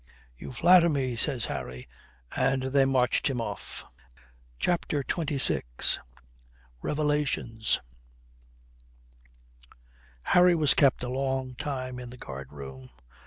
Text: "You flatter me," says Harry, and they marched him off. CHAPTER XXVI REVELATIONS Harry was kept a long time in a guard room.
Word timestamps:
"You 0.35 0.51
flatter 0.51 0.89
me," 0.89 1.15
says 1.15 1.45
Harry, 1.45 1.87
and 2.35 2.63
they 2.63 2.85
marched 2.85 3.29
him 3.29 3.39
off. 3.39 3.83
CHAPTER 4.57 5.03
XXVI 5.03 5.99
REVELATIONS 6.81 7.81
Harry 10.23 10.55
was 10.55 10.73
kept 10.73 11.03
a 11.03 11.09
long 11.09 11.53
time 11.53 11.99
in 11.99 12.11
a 12.11 12.17
guard 12.17 12.51
room. 12.51 12.89